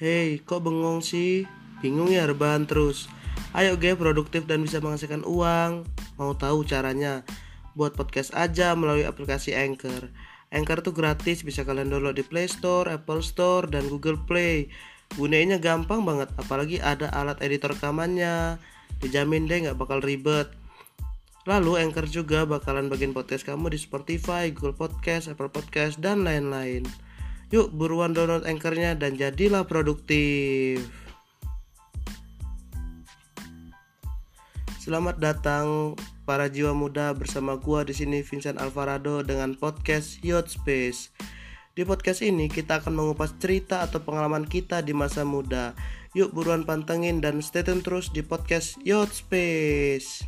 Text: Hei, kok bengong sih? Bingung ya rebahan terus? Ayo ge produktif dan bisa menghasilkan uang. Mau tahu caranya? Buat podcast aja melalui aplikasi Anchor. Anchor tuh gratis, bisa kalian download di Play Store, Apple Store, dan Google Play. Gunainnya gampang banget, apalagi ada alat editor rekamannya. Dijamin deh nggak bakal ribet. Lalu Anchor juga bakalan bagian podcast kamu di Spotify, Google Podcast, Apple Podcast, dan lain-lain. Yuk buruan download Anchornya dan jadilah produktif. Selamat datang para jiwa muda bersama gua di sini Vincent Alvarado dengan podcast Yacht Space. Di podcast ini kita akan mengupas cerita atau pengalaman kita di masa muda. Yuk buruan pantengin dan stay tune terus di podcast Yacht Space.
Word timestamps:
Hei, 0.00 0.40
kok 0.40 0.64
bengong 0.64 1.04
sih? 1.04 1.44
Bingung 1.84 2.08
ya 2.08 2.24
rebahan 2.24 2.64
terus? 2.64 3.04
Ayo 3.52 3.76
ge 3.76 3.92
produktif 3.92 4.48
dan 4.48 4.64
bisa 4.64 4.80
menghasilkan 4.80 5.28
uang. 5.28 5.84
Mau 6.16 6.32
tahu 6.32 6.64
caranya? 6.64 7.20
Buat 7.76 8.00
podcast 8.00 8.32
aja 8.32 8.72
melalui 8.72 9.04
aplikasi 9.04 9.52
Anchor. 9.52 10.08
Anchor 10.48 10.80
tuh 10.80 10.96
gratis, 10.96 11.44
bisa 11.44 11.68
kalian 11.68 11.92
download 11.92 12.16
di 12.16 12.24
Play 12.24 12.48
Store, 12.48 12.88
Apple 12.88 13.20
Store, 13.20 13.68
dan 13.68 13.92
Google 13.92 14.16
Play. 14.24 14.72
Gunainnya 15.20 15.60
gampang 15.60 16.00
banget, 16.08 16.32
apalagi 16.40 16.80
ada 16.80 17.12
alat 17.12 17.36
editor 17.44 17.76
rekamannya. 17.76 18.56
Dijamin 19.04 19.52
deh 19.52 19.68
nggak 19.68 19.76
bakal 19.76 20.00
ribet. 20.00 20.48
Lalu 21.44 21.76
Anchor 21.76 22.08
juga 22.08 22.48
bakalan 22.48 22.88
bagian 22.88 23.12
podcast 23.12 23.44
kamu 23.44 23.68
di 23.68 23.76
Spotify, 23.76 24.48
Google 24.48 24.80
Podcast, 24.80 25.28
Apple 25.28 25.52
Podcast, 25.52 26.00
dan 26.00 26.24
lain-lain. 26.24 26.88
Yuk 27.50 27.74
buruan 27.74 28.14
download 28.14 28.46
Anchornya 28.46 28.94
dan 28.94 29.18
jadilah 29.18 29.66
produktif. 29.66 30.86
Selamat 34.78 35.18
datang 35.18 35.98
para 36.22 36.46
jiwa 36.46 36.70
muda 36.78 37.10
bersama 37.10 37.58
gua 37.58 37.82
di 37.82 37.90
sini 37.90 38.22
Vincent 38.22 38.62
Alvarado 38.62 39.26
dengan 39.26 39.58
podcast 39.58 40.22
Yacht 40.22 40.46
Space. 40.46 41.10
Di 41.74 41.82
podcast 41.82 42.22
ini 42.22 42.46
kita 42.46 42.78
akan 42.78 42.94
mengupas 42.94 43.34
cerita 43.42 43.82
atau 43.82 43.98
pengalaman 43.98 44.46
kita 44.46 44.78
di 44.86 44.94
masa 44.94 45.26
muda. 45.26 45.74
Yuk 46.14 46.30
buruan 46.30 46.62
pantengin 46.62 47.18
dan 47.18 47.42
stay 47.42 47.66
tune 47.66 47.82
terus 47.82 48.14
di 48.14 48.22
podcast 48.22 48.78
Yacht 48.86 49.10
Space. 49.10 50.22